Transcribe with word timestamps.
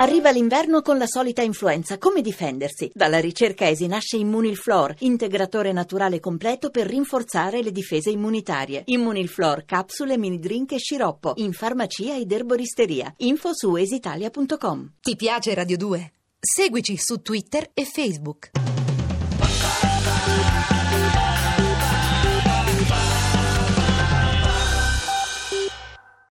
Arriva 0.00 0.30
l'inverno 0.30 0.80
con 0.80 0.96
la 0.96 1.06
solita 1.06 1.42
influenza. 1.42 1.98
Come 1.98 2.22
difendersi? 2.22 2.90
Dalla 2.94 3.20
ricerca 3.20 3.68
ESI 3.68 3.86
nasce 3.86 4.16
Immunilflor, 4.16 4.94
integratore 5.00 5.72
naturale 5.72 6.20
completo 6.20 6.70
per 6.70 6.86
rinforzare 6.86 7.62
le 7.62 7.70
difese 7.70 8.08
immunitarie. 8.08 8.80
Immunilflor, 8.86 9.66
capsule, 9.66 10.16
mini 10.16 10.38
drink 10.38 10.72
e 10.72 10.78
sciroppo. 10.78 11.34
In 11.36 11.52
farmacia 11.52 12.16
ed 12.16 12.32
erboristeria. 12.32 13.12
Info 13.18 13.50
su 13.52 13.76
esitalia.com. 13.76 14.92
Ti 15.02 15.16
piace 15.16 15.52
Radio 15.52 15.76
2? 15.76 16.12
Seguici 16.40 16.96
su 16.96 17.20
Twitter 17.20 17.68
e 17.74 17.84
Facebook. 17.84 18.52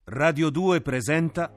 Radio 0.06 0.50
2 0.50 0.82
presenta 0.82 1.54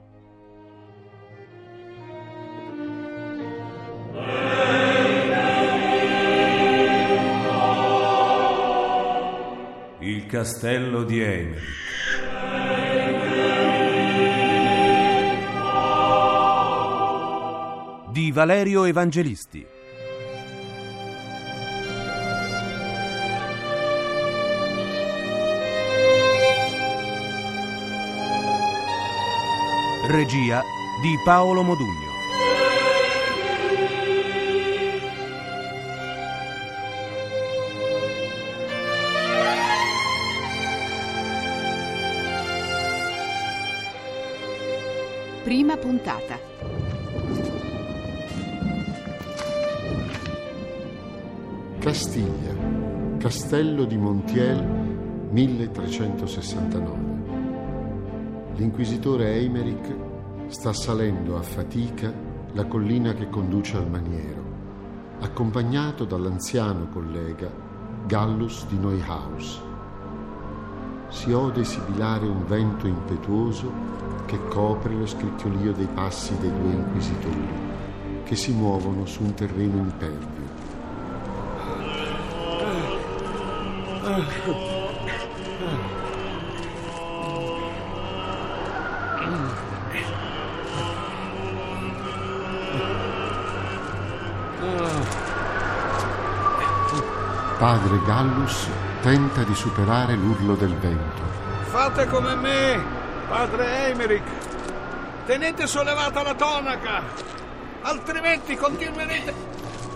castello 10.42 11.04
di 11.04 11.20
Emerick. 11.20 11.60
Di 18.10 18.32
Valerio 18.32 18.82
Evangelisti. 18.82 19.64
Regia 30.08 30.60
di 31.00 31.16
Paolo 31.24 31.62
Modugno. 31.62 32.11
Prima 45.52 45.76
puntata. 45.76 46.38
Castiglia, 51.78 52.54
Castello 53.18 53.84
di 53.84 53.98
Montiel, 53.98 54.64
1369. 55.28 56.98
L'inquisitore 58.54 59.34
Eimerick 59.34 59.94
sta 60.46 60.72
salendo 60.72 61.36
a 61.36 61.42
fatica 61.42 62.10
la 62.52 62.64
collina 62.64 63.12
che 63.12 63.28
conduce 63.28 63.76
al 63.76 63.90
maniero, 63.90 64.42
accompagnato 65.20 66.06
dall'anziano 66.06 66.88
collega 66.88 67.50
Gallus 68.06 68.66
di 68.68 68.78
Neuhaus. 68.78 69.60
Si 71.10 71.30
ode 71.30 71.62
sibilare 71.62 72.26
un 72.26 72.46
vento 72.46 72.86
impetuoso 72.86 73.91
che 74.26 74.38
copre 74.48 74.94
lo 74.94 75.06
scricchiolio 75.06 75.72
dei 75.72 75.88
passi 75.92 76.36
dei 76.38 76.52
due 76.52 76.72
inquisitori, 76.72 77.48
che 78.24 78.36
si 78.36 78.52
muovono 78.52 79.04
su 79.06 79.22
un 79.22 79.34
terreno 79.34 79.76
impervio. 79.76 80.50
Padre 97.58 98.00
Gallus 98.04 98.68
tenta 99.02 99.44
di 99.44 99.54
superare 99.54 100.16
l'urlo 100.16 100.54
del 100.56 100.74
vento. 100.74 101.22
Fate 101.70 102.06
come 102.06 102.34
me, 102.34 103.01
padre 103.32 103.88
Emerick. 103.88 104.28
Tenete 105.24 105.66
sollevata 105.66 106.22
la 106.22 106.34
tonaca, 106.34 107.02
altrimenti 107.80 108.56
continuerete 108.56 109.34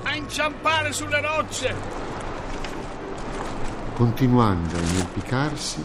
a 0.04 0.14
inciampare 0.14 0.90
sulle 0.90 1.20
rocce. 1.20 1.74
Continuando 3.94 4.74
a 4.74 4.80
inerpicarsi, 4.80 5.84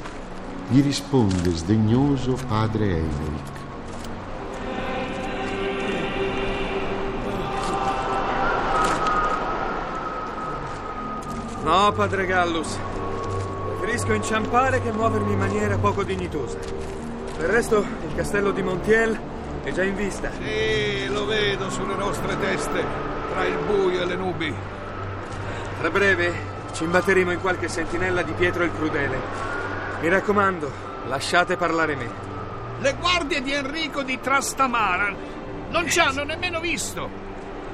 gli 0.70 0.82
risponde 0.82 1.54
sdegnoso 1.54 2.38
padre 2.48 2.86
Eimerick. 2.86 3.60
No, 11.64 11.92
padre 11.92 12.26
Gallus. 12.26 12.80
Preferisco 13.78 14.14
inciampare 14.14 14.82
che 14.82 14.94
muovermi 14.94 15.34
in 15.34 15.38
maniera 15.38 15.78
poco 15.78 16.04
dignitosa. 16.04 17.01
Del 17.42 17.50
resto, 17.50 17.80
il 17.80 18.14
castello 18.14 18.52
di 18.52 18.62
Montiel 18.62 19.20
è 19.64 19.72
già 19.72 19.82
in 19.82 19.96
vista. 19.96 20.30
Sì, 20.32 21.08
lo 21.08 21.26
vedo 21.26 21.72
sulle 21.72 21.96
nostre 21.96 22.40
teste, 22.40 22.86
tra 23.32 23.44
il 23.46 23.58
buio 23.66 24.04
e 24.04 24.06
le 24.06 24.16
nubi. 24.16 24.54
Tra 25.80 25.90
breve 25.90 26.34
ci 26.72 26.84
imbatteremo 26.84 27.32
in 27.32 27.42
qualche 27.42 27.68
sentinella 27.68 28.22
di 28.22 28.34
Pietro 28.34 28.64
il 28.64 28.72
Crudele. 28.72 29.20
Mi 30.02 30.10
raccomando, 30.10 30.72
lasciate 31.08 31.58
parlare 31.58 31.96
me. 31.96 32.10
Le 32.80 32.96
guardie 33.00 33.42
di 33.42 33.54
Enrico 33.54 34.04
di 34.04 34.20
Trastamara 34.20 35.12
non 35.72 35.90
ci 35.90 36.00
hanno 36.00 36.24
nemmeno 36.24 36.60
visto. 36.60 37.10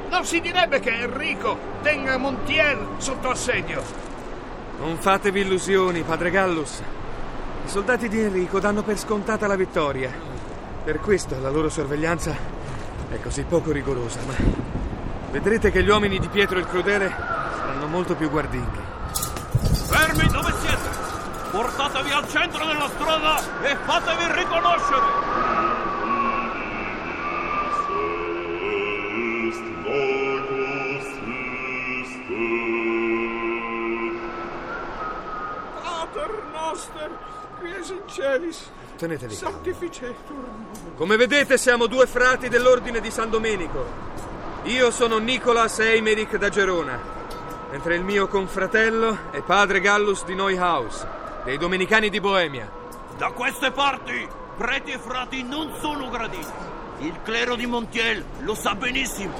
Non 0.09 0.23
si 0.23 0.39
direbbe 0.39 0.79
che 0.79 0.91
Enrico 0.91 1.57
tenga 1.81 2.15
Montiel 2.15 2.87
sotto 2.99 3.31
assedio. 3.31 3.83
Non 4.79 4.95
fatevi 4.95 5.41
illusioni, 5.41 6.03
padre 6.03 6.31
Gallus. 6.31 6.81
I 7.67 7.69
soldati 7.69 8.07
di 8.07 8.21
Enrico 8.21 8.61
danno 8.61 8.81
per 8.81 8.97
scontata 8.97 9.45
la 9.45 9.57
vittoria. 9.57 10.09
Per 10.85 11.01
questo 11.01 11.37
la 11.41 11.49
loro 11.49 11.67
sorveglianza 11.67 12.33
è 13.09 13.19
così 13.19 13.43
poco 13.43 13.73
rigorosa, 13.73 14.19
ma 14.25 14.33
vedrete 15.31 15.69
che 15.69 15.83
gli 15.83 15.89
uomini 15.89 16.17
di 16.17 16.29
Pietro 16.29 16.59
il 16.59 16.65
Crudele 16.65 17.09
saranno 17.09 17.87
molto 17.87 18.15
più 18.15 18.29
guardinghi. 18.29 18.79
Fermi 19.85 20.27
dove 20.29 20.53
siete! 20.61 20.89
Portatevi 21.51 22.11
al 22.11 22.29
centro 22.29 22.65
della 22.65 22.87
strada 22.87 23.37
e 23.61 23.75
fatevi 23.83 24.39
riconoscere! 24.39 25.26
In 37.93 38.01
celis, 38.07 38.69
Tenetevi 38.97 39.35
calmi. 39.35 39.53
sanctificetur. 39.53 40.45
Come 40.95 41.15
vedete 41.17 41.57
siamo 41.57 41.87
due 41.87 42.07
frati 42.07 42.49
dell'ordine 42.49 42.99
di 42.99 43.11
San 43.11 43.29
Domenico. 43.29 43.85
Io 44.63 44.91
sono 44.91 45.17
Nicolas 45.17 45.79
Eimerick 45.79 46.37
da 46.37 46.49
Gerona, 46.49 46.99
mentre 47.71 47.95
il 47.95 48.03
mio 48.03 48.27
confratello 48.27 49.31
è 49.31 49.41
padre 49.41 49.79
Gallus 49.79 50.25
di 50.25 50.35
Neuhaus, 50.35 51.05
dei 51.43 51.57
Domenicani 51.57 52.09
di 52.09 52.19
Boemia. 52.19 52.69
Da 53.17 53.31
queste 53.31 53.71
parti, 53.71 54.27
preti 54.57 54.91
e 54.91 54.97
frati 54.99 55.43
non 55.43 55.73
sono 55.79 56.09
graditi. 56.09 56.65
Il 56.99 57.19
clero 57.23 57.55
di 57.55 57.65
Montiel 57.67 58.23
lo 58.39 58.55
sa 58.55 58.73
benissimo. 58.75 59.39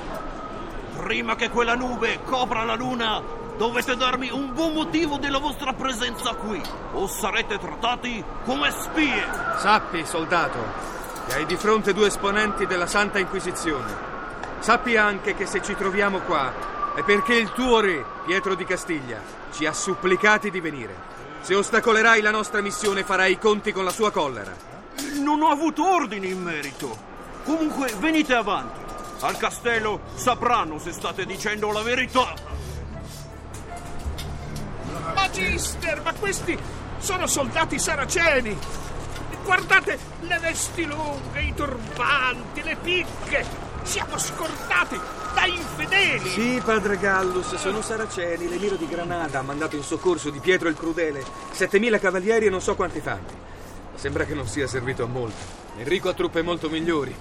Prima 0.95 1.35
che 1.35 1.49
quella 1.49 1.75
nube 1.75 2.19
copra 2.23 2.63
la 2.63 2.75
luna, 2.75 3.21
dovete 3.57 3.95
darmi 3.95 4.29
un 4.29 4.53
buon 4.53 4.73
motivo 4.73 5.17
della 5.17 5.39
vostra 5.39 5.73
presenza 5.73 6.35
qui, 6.35 6.61
o 6.93 7.07
sarete 7.07 7.57
trattati 7.57 8.23
come 8.45 8.71
spie. 8.71 9.25
Sappi, 9.57 10.05
soldato, 10.05 10.59
che 11.27 11.33
hai 11.33 11.45
di 11.45 11.57
fronte 11.57 11.93
due 11.93 12.07
esponenti 12.07 12.67
della 12.67 12.87
Santa 12.87 13.19
Inquisizione. 13.19 14.15
Sappi 14.59 14.95
anche 14.95 15.35
che 15.35 15.45
se 15.45 15.61
ci 15.61 15.75
troviamo 15.75 16.19
qua 16.19 16.53
è 16.95 17.03
perché 17.03 17.35
il 17.35 17.51
tuo 17.51 17.79
re, 17.79 18.03
Pietro 18.25 18.55
di 18.55 18.63
Castiglia, 18.63 19.21
ci 19.51 19.65
ha 19.65 19.73
supplicati 19.73 20.49
di 20.49 20.59
venire. 20.59 20.95
Se 21.41 21.55
ostacolerai 21.55 22.21
la 22.21 22.31
nostra 22.31 22.61
missione 22.61 23.03
farai 23.03 23.33
i 23.33 23.39
conti 23.39 23.71
con 23.71 23.83
la 23.83 23.91
sua 23.91 24.11
collera. 24.11 24.53
Non 25.19 25.41
ho 25.41 25.49
avuto 25.49 25.87
ordini 25.87 26.29
in 26.29 26.41
merito. 26.41 26.95
Comunque, 27.43 27.93
venite 27.99 28.33
avanti. 28.33 28.79
Al 29.21 29.37
castello 29.37 30.01
sapranno 30.13 30.77
se 30.79 30.91
state 30.91 31.25
dicendo 31.25 31.71
la 31.71 31.81
verità. 31.81 32.46
Magister, 35.27 36.01
ma 36.03 36.13
questi 36.13 36.57
sono 36.99 37.27
soldati 37.27 37.77
saraceni. 37.77 38.57
Guardate 39.43 39.99
le 40.21 40.39
vesti 40.39 40.85
lunghe, 40.85 41.41
i 41.41 41.53
turbanti, 41.53 42.63
le 42.63 42.77
picche. 42.81 43.45
Siamo 43.83 44.17
scortati 44.17 44.97
da 45.33 45.45
infedeli. 45.45 46.29
Sì, 46.29 46.61
padre 46.63 46.97
Gallus, 46.97 47.55
sono 47.55 47.81
saraceni. 47.81 48.47
L'emiro 48.47 48.75
di 48.75 48.87
Granada 48.87 49.39
ha 49.39 49.43
mandato 49.43 49.75
in 49.75 49.83
soccorso 49.83 50.29
di 50.29 50.39
Pietro 50.39 50.69
il 50.69 50.75
Crudele 50.75 51.23
7000 51.51 51.99
cavalieri 51.99 52.45
e 52.45 52.49
non 52.49 52.61
so 52.61 52.75
quanti 52.75 53.01
fanti. 53.01 53.33
Sembra 53.95 54.23
che 54.23 54.33
non 54.33 54.47
sia 54.47 54.67
servito 54.67 55.03
a 55.03 55.07
molto. 55.07 55.65
Enrico 55.77 56.07
ha 56.09 56.13
truppe 56.13 56.41
molto 56.41 56.69
migliori. 56.69 57.15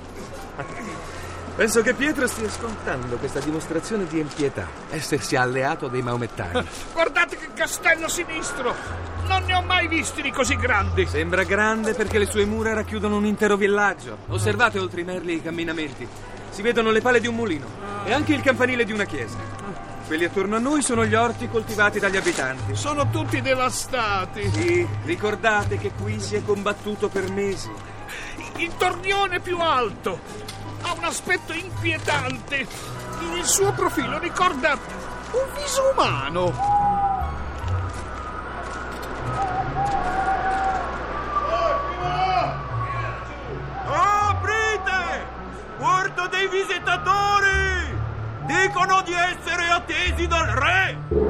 Penso 1.57 1.81
che 1.81 1.95
Pietro 1.95 2.27
stia 2.27 2.51
scontando 2.51 3.17
questa 3.17 3.41
dimostrazione 3.41 4.07
di 4.07 4.19
impietà, 4.19 4.69
essersi 4.91 5.37
alleato 5.37 5.89
dei 5.89 6.03
maomettani. 6.03 6.63
Guardate 6.93 7.39
che 7.39 7.49
castello 7.55 8.09
sinistro! 8.09 8.75
Non 9.27 9.43
ne 9.45 9.55
ho 9.55 9.63
mai 9.63 9.89
visti 9.89 10.21
di 10.21 10.31
così 10.31 10.55
grandi. 10.57 11.07
Sembra 11.07 11.45
grande 11.45 11.95
perché 11.95 12.19
le 12.19 12.27
sue 12.27 12.45
mura 12.45 12.75
racchiudono 12.75 13.17
un 13.17 13.25
intero 13.25 13.57
villaggio. 13.57 14.19
Osservate 14.29 14.79
oltre 14.79 15.01
i 15.01 15.05
merli 15.05 15.37
i 15.37 15.43
camminamenti. 15.43 16.07
Si 16.51 16.61
vedono 16.61 16.91
le 16.91 17.01
pale 17.01 17.21
di 17.21 17.27
un 17.27 17.35
mulino 17.35 17.67
e 18.05 18.13
anche 18.13 18.35
il 18.35 18.43
campanile 18.43 18.85
di 18.85 18.93
una 18.93 19.05
chiesa. 19.05 19.39
Quelli 20.07 20.25
attorno 20.25 20.57
a 20.57 20.61
noi 20.61 20.83
sono 20.83 21.07
gli 21.07 21.15
orti 21.15 21.49
coltivati 21.49 21.99
dagli 21.99 22.19
abitanti. 22.19 22.77
Sono 22.77 23.09
tutti 23.09 23.41
devastati. 23.41 24.51
Sì, 24.53 24.87
ricordate 25.05 25.79
che 25.79 25.91
qui 25.99 26.21
si 26.21 26.37
è 26.37 26.45
combattuto 26.45 27.09
per 27.09 27.31
mesi. 27.31 27.71
Il 28.59 28.77
tornione 28.77 29.41
più 29.41 29.59
alto 29.59 30.46
aspetto 31.07 31.53
inquietante. 31.53 32.67
Il 33.37 33.45
suo 33.45 33.73
profilo 33.73 34.19
ricorda 34.19 34.73
un 34.73 35.49
viso 35.55 35.91
umano. 35.93 36.53
Aprite! 43.87 45.27
Porto 45.79 46.27
dei 46.27 46.49
visitatori! 46.49 47.99
Dicono 48.47 49.03
di 49.03 49.13
essere 49.13 49.69
attesi 49.69 50.27
dal 50.27 50.47
re! 50.47 51.26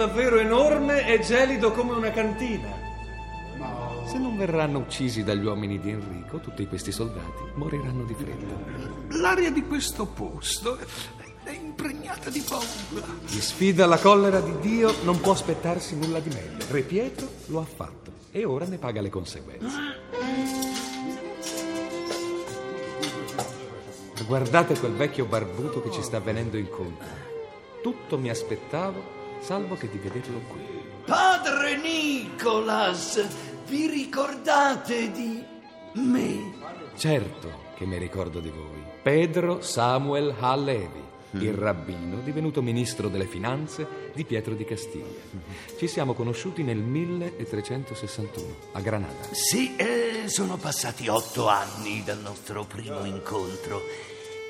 Davvero 0.00 0.38
enorme 0.38 1.06
e 1.06 1.20
gelido 1.20 1.72
come 1.72 1.92
una 1.92 2.10
cantina. 2.10 2.88
Se 4.06 4.16
non 4.16 4.34
verranno 4.34 4.78
uccisi 4.78 5.22
dagli 5.22 5.44
uomini 5.44 5.78
di 5.78 5.90
Enrico, 5.90 6.38
tutti 6.38 6.66
questi 6.66 6.90
soldati 6.90 7.42
moriranno 7.52 8.04
di 8.04 8.14
freddo. 8.14 9.18
L'aria 9.18 9.50
di 9.50 9.62
questo 9.66 10.06
posto 10.06 10.78
è 11.44 11.50
impregnata 11.50 12.30
di 12.30 12.40
paura. 12.40 13.06
Chi 13.26 13.42
sfida 13.42 13.84
la 13.84 13.98
collera 13.98 14.40
di 14.40 14.58
Dio 14.60 14.90
non 15.02 15.20
può 15.20 15.32
aspettarsi 15.32 15.94
nulla 15.98 16.18
di 16.20 16.30
meglio. 16.30 16.64
Re 16.70 16.80
Pietro 16.80 17.28
lo 17.48 17.60
ha 17.60 17.66
fatto 17.66 18.10
e 18.32 18.46
ora 18.46 18.64
ne 18.64 18.78
paga 18.78 19.02
le 19.02 19.10
conseguenze. 19.10 19.76
Guardate 24.26 24.78
quel 24.78 24.92
vecchio 24.92 25.26
barbuto 25.26 25.82
che 25.82 25.90
ci 25.90 26.02
sta 26.02 26.20
venendo 26.20 26.56
incontro. 26.56 27.06
Tutto 27.82 28.16
mi 28.16 28.30
aspettavo, 28.30 29.18
salvo 29.40 29.74
che 29.74 29.88
di 29.88 29.98
vederlo 29.98 30.40
qui. 30.48 30.60
Padre 31.06 31.76
Nicolas, 31.76 33.26
vi 33.66 33.88
ricordate 33.88 35.10
di 35.10 35.42
me? 35.94 36.52
Certo 36.96 37.68
che 37.74 37.86
mi 37.86 37.98
ricordo 37.98 38.40
di 38.40 38.50
voi. 38.50 38.82
Pedro 39.02 39.62
Samuel 39.62 40.34
Hallevi, 40.38 41.02
il 41.32 41.54
rabbino 41.54 42.20
divenuto 42.20 42.60
ministro 42.60 43.08
delle 43.08 43.26
finanze 43.26 44.10
di 44.14 44.24
Pietro 44.24 44.54
di 44.54 44.64
Castiglia. 44.64 45.20
Ci 45.78 45.88
siamo 45.88 46.12
conosciuti 46.12 46.62
nel 46.62 46.78
1361 46.78 48.56
a 48.72 48.80
Granada. 48.80 49.28
Sì, 49.32 49.74
eh, 49.76 50.24
sono 50.26 50.56
passati 50.56 51.08
otto 51.08 51.48
anni 51.48 52.02
dal 52.04 52.20
nostro 52.20 52.64
primo 52.64 53.04
incontro. 53.04 53.80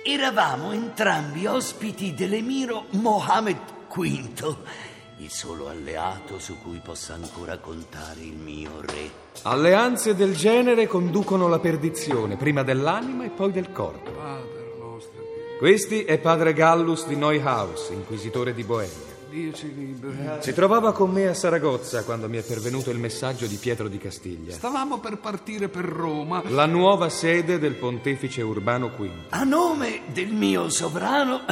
Eravamo 0.05 0.73
entrambi 0.73 1.47
ospiti 1.47 2.15
dell'emiro 2.15 2.87
Mohammed 2.91 3.79
V, 3.93 4.57
il 5.19 5.31
solo 5.31 5.69
alleato 5.69 6.39
su 6.39 6.57
cui 6.63 6.81
possa 6.83 7.15
ancora 7.15 7.59
contare 7.59 8.21
il 8.21 8.37
mio 8.37 8.81
re. 8.81 9.11
Alleanze 9.43 10.15
del 10.15 10.37
genere 10.37 10.87
conducono 10.87 11.47
alla 11.47 11.59
perdizione, 11.59 12.37
prima 12.37 12.63
dell'anima 12.63 13.25
e 13.25 13.31
poi 13.31 13.51
del 13.51 13.73
corpo. 13.73 14.11
Questi 15.59 16.05
è 16.05 16.19
padre 16.19 16.55
Gallus 16.55 17.07
di 17.07 17.17
Neuhaus, 17.17 17.91
inquisitore 17.91 18.55
di 18.55 18.65
Boemia. 18.65 19.09
Si 20.41 20.53
trovava 20.55 20.93
con 20.93 21.11
me 21.11 21.29
a 21.29 21.35
Saragozza 21.35 22.03
quando 22.03 22.29
mi 22.29 22.39
è 22.39 22.43
pervenuto 22.43 22.91
il 22.91 22.99
messaggio 22.99 23.47
di 23.47 23.57
Pietro 23.57 23.87
di 23.87 23.99
Castiglia. 23.99 24.53
Stavamo 24.53 24.99
per 24.99 25.19
partire 25.19 25.69
per 25.69 25.85
Roma. 25.85 26.43
La 26.49 26.67
nuova 26.67 27.09
sede 27.09 27.59
del 27.59 27.75
pontefice 27.75 28.43
Urbano 28.43 28.89
V. 28.89 29.09
A 29.29 29.45
nome 29.45 30.01
del 30.07 30.33
mio 30.33 30.69
sovrano, 30.69 31.43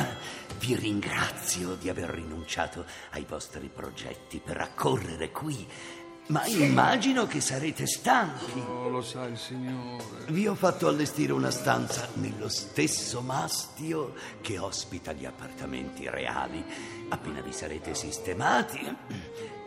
vi 0.58 0.74
ringrazio 0.74 1.74
di 1.74 1.88
aver 1.88 2.10
rinunciato 2.10 2.84
ai 3.10 3.24
vostri 3.28 3.70
progetti 3.72 4.40
per 4.44 4.60
accorrere 4.60 5.30
qui. 5.30 5.66
Ma 6.28 6.44
immagino 6.44 7.26
che 7.26 7.40
sarete 7.40 7.86
stanchi. 7.86 8.60
Oh, 8.60 8.90
lo 8.90 9.00
sa 9.00 9.24
il 9.24 9.38
Signore. 9.38 10.04
Vi 10.28 10.46
ho 10.46 10.54
fatto 10.54 10.86
allestire 10.86 11.32
una 11.32 11.50
stanza 11.50 12.06
nello 12.14 12.50
stesso 12.50 13.22
mastio 13.22 14.12
che 14.42 14.58
ospita 14.58 15.12
gli 15.12 15.24
appartamenti 15.24 16.06
reali. 16.06 16.62
Appena 17.08 17.40
vi 17.40 17.52
sarete 17.52 17.94
sistemati, 17.94 18.94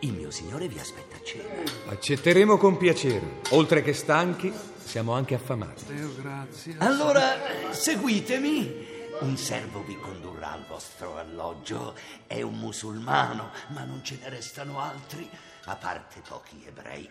il 0.01 0.13
mio 0.13 0.29
signore 0.29 0.67
vi 0.67 0.77
aspetta 0.77 1.15
a 1.15 1.23
cena. 1.23 1.47
Accetteremo 1.87 2.57
con 2.57 2.77
piacere. 2.77 3.39
Oltre 3.49 3.81
che 3.81 3.94
stanchi, 3.94 4.53
siamo 4.83 5.13
anche 5.13 5.33
affamati. 5.33 5.85
Dio 5.91 6.13
grazie. 6.15 6.75
Allora, 6.77 7.23
seguitemi. 7.71 8.90
Un 9.21 9.38
servo 9.38 9.83
vi 9.83 9.95
condurrà 10.00 10.53
al 10.53 10.65
vostro 10.68 11.18
alloggio. 11.18 11.95
È 12.25 12.41
un 12.41 12.57
musulmano, 12.57 13.51
ma 13.68 13.83
non 13.83 14.03
ce 14.03 14.18
ne 14.19 14.29
restano 14.29 14.79
altri, 14.79 15.29
a 15.65 15.75
parte 15.75 16.21
pochi 16.27 16.63
ebrei. 16.65 17.07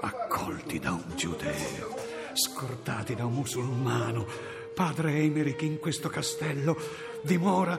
Accolti 0.00 0.78
da 0.78 0.92
un 0.92 1.12
giudeo, 1.16 1.96
scordati 2.34 3.16
da 3.16 3.26
un 3.26 3.34
musulmano, 3.34 4.26
padre 4.74 5.14
Emerick 5.16 5.62
in 5.62 5.80
questo 5.80 6.08
castello 6.08 6.76
dimora 7.22 7.76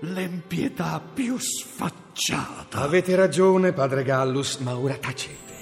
l'empietà 0.00 1.00
più 1.00 1.38
sfacciata. 1.38 2.80
Avete 2.80 3.16
ragione, 3.16 3.72
padre 3.72 4.02
Gallus, 4.02 4.56
ma 4.56 4.76
ora 4.76 4.96
tacete. 4.96 5.59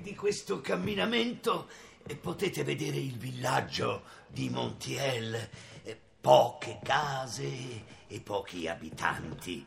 Di 0.00 0.14
questo 0.14 0.60
camminamento 0.60 1.68
potete 2.20 2.64
vedere 2.64 2.96
il 2.96 3.16
villaggio 3.16 4.02
di 4.28 4.48
Montiel. 4.48 5.48
Eh, 5.82 6.00
Poche 6.20 6.80
case 6.82 7.84
e 8.08 8.20
pochi 8.20 8.66
abitanti. 8.66 9.64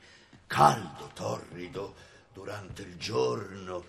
Caldo 0.47 1.09
torrido 1.13 1.95
durante 2.33 2.81
il 2.81 2.97
giorno, 2.97 3.85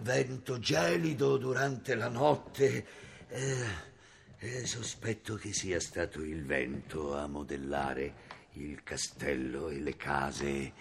vento 0.00 0.58
gelido 0.58 1.36
durante 1.36 1.94
la 1.96 2.08
notte. 2.08 2.86
Eh, 3.28 3.92
eh, 4.38 4.66
sospetto 4.66 5.34
che 5.34 5.52
sia 5.52 5.80
stato 5.80 6.22
il 6.22 6.44
vento 6.44 7.16
a 7.16 7.26
modellare 7.26 8.14
il 8.52 8.82
castello 8.82 9.68
e 9.68 9.80
le 9.80 9.96
case 9.96 10.72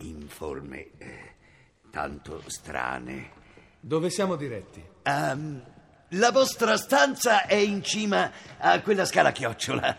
in 0.00 0.28
forme 0.28 0.90
eh, 0.98 1.34
tanto 1.90 2.42
strane. 2.48 3.44
Dove 3.86 4.10
siamo 4.10 4.34
diretti? 4.34 4.84
Ehm, 5.04 5.62
la 6.08 6.32
vostra 6.32 6.76
stanza 6.76 7.46
è 7.46 7.54
in 7.54 7.84
cima 7.84 8.32
a 8.58 8.80
quella 8.80 9.04
scala 9.04 9.28
a 9.28 9.32
chiocciola. 9.32 9.96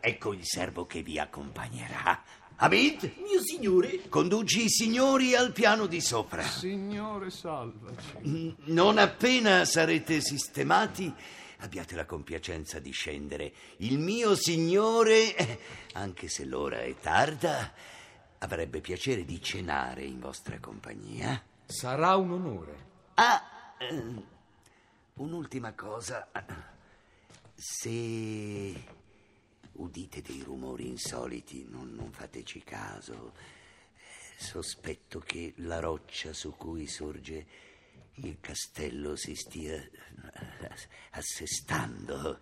Ecco 0.00 0.32
il 0.32 0.44
servo 0.44 0.86
che 0.86 1.02
vi 1.02 1.20
accompagnerà. 1.20 2.20
Abid, 2.56 3.12
mio 3.18 3.40
signore, 3.40 4.08
conduci 4.08 4.64
i 4.64 4.68
signori 4.68 5.36
al 5.36 5.52
piano 5.52 5.86
di 5.86 6.00
sopra. 6.00 6.42
Signore, 6.42 7.30
salvaci. 7.30 8.16
Mm, 8.26 8.48
Non 8.64 8.98
appena 8.98 9.64
sarete 9.64 10.20
sistemati, 10.20 11.14
abbiate 11.58 11.94
la 11.94 12.06
compiacenza 12.06 12.80
di 12.80 12.90
scendere. 12.90 13.52
Il 13.76 14.00
mio 14.00 14.34
signore, 14.34 15.60
anche 15.92 16.26
se 16.26 16.44
l'ora 16.44 16.80
è 16.80 16.92
tarda, 17.00 17.72
avrebbe 18.38 18.80
piacere 18.80 19.24
di 19.24 19.40
cenare 19.40 20.02
in 20.02 20.18
vostra 20.18 20.58
compagnia. 20.58 21.40
Sarà 21.66 22.16
un 22.16 22.32
onore. 22.32 22.86
Ah, 23.20 23.74
eh, 23.78 24.22
un'ultima 25.14 25.72
cosa. 25.72 26.30
Se 27.52 28.84
udite 29.72 30.22
dei 30.22 30.40
rumori 30.42 30.86
insoliti, 30.86 31.66
non, 31.68 31.94
non 31.96 32.12
fateci 32.12 32.62
caso. 32.62 33.32
Eh, 33.96 34.40
Sospetto 34.40 35.18
che 35.18 35.52
la 35.56 35.80
roccia 35.80 36.32
su 36.32 36.54
cui 36.56 36.86
sorge 36.86 37.46
il 38.18 38.38
castello 38.38 39.16
si 39.16 39.34
stia 39.34 39.84
assestando. 41.10 42.38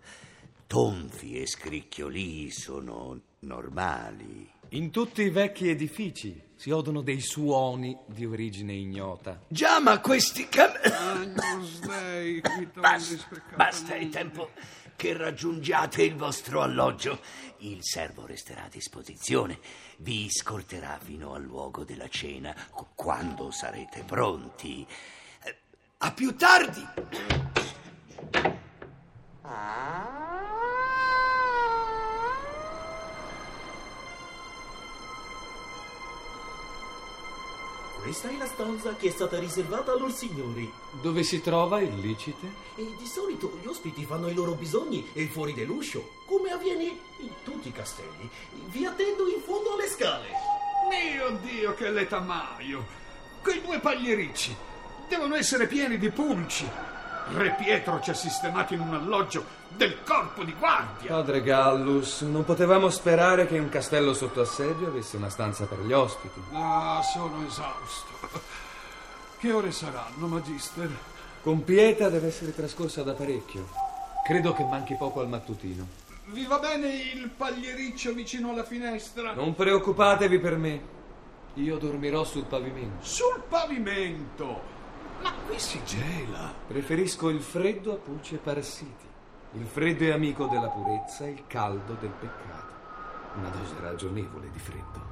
Tonfi 0.67 1.41
e 1.41 1.47
scricchioli 1.47 2.51
sono 2.51 3.19
normali. 3.39 4.47
In 4.71 4.91
tutti 4.91 5.21
i 5.21 5.29
vecchi 5.29 5.69
edifici 5.69 6.41
si 6.55 6.71
odono 6.71 7.01
dei 7.01 7.21
suoni 7.21 7.97
di 8.05 8.25
origine 8.25 8.73
ignota. 8.73 9.41
Già, 9.47 9.79
ma 9.79 9.99
questi 10.01 10.47
cam... 10.49 10.71
Qui 12.41 12.65
Basta, 12.75 13.41
basta, 13.55 13.95
è 13.95 14.09
tempo 14.09 14.49
che 14.95 15.15
raggiungiate 15.15 16.03
il 16.03 16.15
vostro 16.15 16.61
alloggio. 16.61 17.19
Il 17.59 17.79
servo 17.81 18.25
resterà 18.25 18.65
a 18.65 18.69
disposizione. 18.69 19.59
Vi 19.99 20.29
scorterà 20.29 20.99
fino 21.01 21.33
al 21.33 21.43
luogo 21.43 21.83
della 21.85 22.09
cena 22.09 22.53
qu- 22.69 22.89
quando 22.93 23.51
sarete 23.51 24.03
pronti. 24.03 24.85
Eh, 25.43 25.55
A 25.99 26.11
più 26.11 26.35
tardi! 26.35 26.85
Questa 38.07 38.29
è 38.29 38.37
la 38.37 38.45
stanza 38.45 38.95
che 38.95 39.09
è 39.09 39.11
stata 39.11 39.37
riservata 39.37 39.91
a 39.91 39.97
loro 39.97 40.09
signori. 40.09 40.71
Dove 41.01 41.23
si 41.23 41.41
trova 41.41 41.81
il 41.81 41.93
licite? 41.99 42.47
E 42.77 42.95
di 42.97 43.05
solito 43.05 43.59
gli 43.61 43.67
ospiti 43.67 44.05
fanno 44.05 44.29
i 44.29 44.33
loro 44.33 44.53
bisogni 44.53 45.09
e 45.11 45.27
fuori 45.27 45.53
dell'uscio, 45.53 46.11
come 46.25 46.51
avviene 46.51 46.83
in 46.85 47.29
tutti 47.43 47.67
i 47.67 47.73
castelli. 47.73 48.29
Vi 48.67 48.85
attendo 48.85 49.27
in 49.27 49.41
fondo 49.41 49.73
alle 49.73 49.89
scale. 49.89 50.27
Mio 50.89 51.37
Dio, 51.41 51.73
che 51.73 51.89
letamaio! 51.89 52.85
Quei 53.43 53.61
due 53.61 53.79
pagliericci 53.79 54.55
devono 55.09 55.35
essere 55.35 55.67
pieni 55.67 55.97
di 55.97 56.09
pulci. 56.09 56.65
Re 57.33 57.55
Pietro 57.57 57.99
ci 57.99 58.09
ha 58.09 58.13
sistemato 58.13 58.73
in 58.73 58.79
un 58.79 58.93
alloggio 58.93 59.43
del 59.75 60.01
corpo 60.03 60.43
di 60.43 60.53
guardia. 60.53 61.11
Padre 61.11 61.41
Gallus, 61.41 62.21
non 62.21 62.45
potevamo 62.45 62.89
sperare 62.89 63.47
che 63.47 63.57
un 63.59 63.69
castello 63.69 64.13
sotto 64.13 64.41
assedio 64.41 64.87
avesse 64.87 65.17
una 65.17 65.29
stanza 65.29 65.65
per 65.65 65.79
gli 65.81 65.91
ospiti. 65.93 66.39
Ah, 66.53 67.01
sono 67.01 67.45
esausto. 67.45 68.13
Che 69.39 69.51
ore 69.51 69.71
saranno, 69.71 70.27
Magister? 70.27 70.89
Con 71.41 71.63
Pieta 71.63 72.09
deve 72.09 72.27
essere 72.27 72.55
trascorsa 72.55 73.03
da 73.03 73.13
parecchio. 73.13 73.67
Credo 74.25 74.53
che 74.53 74.63
manchi 74.63 74.95
poco 74.95 75.19
al 75.19 75.27
mattutino. 75.27 75.87
Vi 76.25 76.45
va 76.45 76.59
bene 76.59 76.87
il 76.87 77.29
pagliericcio 77.29 78.13
vicino 78.13 78.51
alla 78.51 78.63
finestra? 78.63 79.33
Non 79.33 79.53
preoccupatevi 79.53 80.39
per 80.39 80.57
me. 80.57 80.81
Io 81.55 81.77
dormirò 81.77 82.23
sul 82.23 82.43
pavimento. 82.43 83.05
Sul 83.05 83.43
pavimento! 83.47 84.75
Ma 85.21 85.31
qui 85.47 85.59
si 85.59 85.81
gela. 85.83 86.53
Preferisco 86.67 87.29
il 87.29 87.41
freddo 87.41 87.93
a 87.93 87.97
pulci 87.97 88.35
e 88.35 88.37
parassiti. 88.37 89.05
Il 89.53 89.65
freddo 89.65 90.03
è 90.03 90.11
amico 90.11 90.47
della 90.47 90.69
purezza, 90.69 91.25
il 91.25 91.43
caldo 91.47 91.95
del 91.99 92.11
peccato. 92.11 92.73
Una 93.35 93.49
dose 93.49 93.75
ragionevole 93.79 94.49
di 94.51 94.59
freddo. 94.59 95.06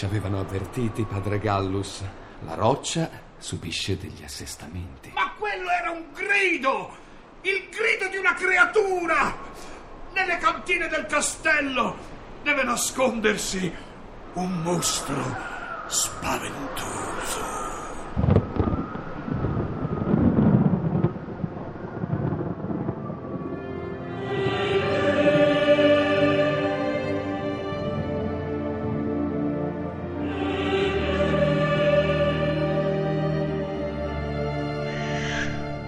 Ci 0.00 0.06
avevano 0.06 0.40
avvertiti, 0.40 1.04
padre 1.04 1.38
Gallus. 1.38 2.02
La 2.46 2.54
roccia 2.54 3.10
subisce 3.36 3.98
degli 3.98 4.24
assestamenti. 4.24 5.10
Ma 5.12 5.34
quello 5.36 5.68
era 5.68 5.90
un 5.90 6.06
grido! 6.14 6.90
Il 7.42 7.68
grido 7.68 8.08
di 8.08 8.16
una 8.16 8.32
creatura! 8.32 9.36
Nelle 10.14 10.38
cantine 10.38 10.88
del 10.88 11.04
castello 11.04 11.98
deve 12.42 12.62
nascondersi 12.62 13.70
un 14.32 14.62
mostro 14.62 15.22
spaventoso. 15.88 17.59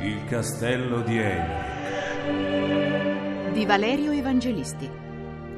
Il 0.02 0.24
castello 0.24 1.00
di 1.02 1.16
Emily. 1.16 1.52
Di 3.52 3.64
Valerio 3.64 4.10
Evangelisti. 4.10 4.90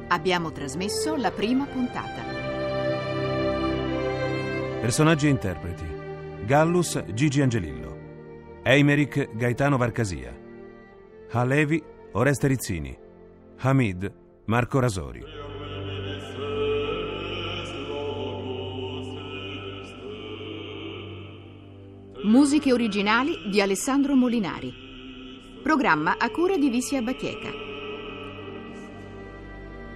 Abbiamo 0.09 0.51
trasmesso 0.51 1.15
la 1.15 1.31
prima 1.31 1.65
puntata. 1.65 2.21
Personaggi 4.81 5.25
e 5.25 5.29
interpreti. 5.31 5.87
Gallus 6.45 7.03
Gigi 7.11 7.41
Angelillo. 7.41 7.97
Eimerick 8.61 9.35
Gaetano 9.35 9.77
Varcasia. 9.77 10.31
Halevi 11.31 11.83
Oreste 12.11 12.45
Rizzini. 12.45 12.95
Hamid 13.61 14.13
Marco 14.45 14.77
Rasori. 14.79 15.44
Musiche 22.25 22.73
originali 22.73 23.37
di 23.51 23.61
Alessandro 23.61 24.15
Molinari. 24.15 24.73
Programma 25.61 26.17
a 26.17 26.31
cura 26.31 26.57
di 26.57 26.71
Visia 26.71 26.99
Bacheca. 27.03 27.51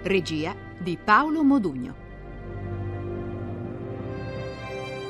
Regia 0.04 0.56
di 0.80 0.96
Paolo 1.04 1.44
Modugno. 1.44 1.96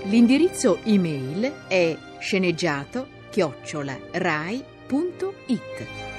L'indirizzo 0.03 0.79
email 0.85 1.65
è 1.67 1.97
sceneggiato 2.21 3.09
chiocciola 3.29 3.99
rai.it. 4.11 6.18